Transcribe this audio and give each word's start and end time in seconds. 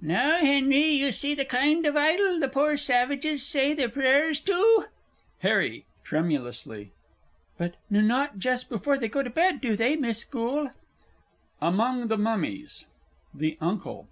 Now, 0.00 0.38
Henry, 0.38 0.92
you 0.92 1.12
see 1.12 1.34
the 1.34 1.44
kind 1.44 1.84
of 1.84 1.94
idol 1.94 2.40
the 2.40 2.48
poor 2.48 2.78
savages 2.78 3.46
say 3.46 3.74
their 3.74 3.90
prayers 3.90 4.40
to. 4.40 4.86
HARRY 5.40 5.84
(tremulously). 6.02 6.92
But 7.58 7.74
n 7.92 8.06
not 8.06 8.38
just 8.38 8.70
before 8.70 8.96
they 8.96 9.08
go 9.08 9.22
to 9.22 9.28
bed, 9.28 9.60
do 9.60 9.76
they, 9.76 9.96
Miss 9.96 10.24
Goole? 10.24 10.70
AMONG 11.60 12.08
THE 12.08 12.16
MUMMIES. 12.16 12.86
THE 13.34 13.58
UNCLE. 13.60 14.08